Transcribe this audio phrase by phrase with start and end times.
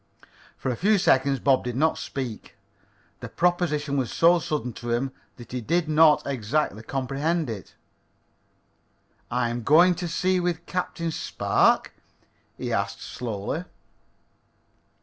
[0.57, 2.55] For a few seconds Bob did not speak.
[3.19, 7.75] The proposition was so sudden to him that he did not exactly comprehend it.
[9.29, 11.93] "I'm to go to sea with Captain Spark?"
[12.57, 13.65] he asked slowly.